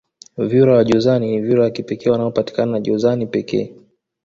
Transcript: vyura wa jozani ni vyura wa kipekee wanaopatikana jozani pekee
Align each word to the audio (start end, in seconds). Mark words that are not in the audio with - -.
vyura 0.37 0.73
wa 0.75 0.83
jozani 0.83 1.31
ni 1.31 1.39
vyura 1.41 1.63
wa 1.63 1.69
kipekee 1.71 2.09
wanaopatikana 2.09 2.79
jozani 2.79 3.27
pekee 3.27 3.75